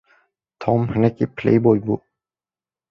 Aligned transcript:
Tom 0.61 0.81
hinekî 0.93 1.25
playboy 1.37 1.79
bû. 1.85 1.95